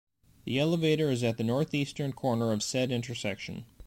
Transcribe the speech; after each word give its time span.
The 0.45 0.57
elevator 0.57 1.11
is 1.11 1.23
at 1.23 1.37
the 1.37 1.43
northeastern 1.43 2.11
corner 2.11 2.51
of 2.51 2.63
said 2.63 2.91
intersection. 2.91 3.65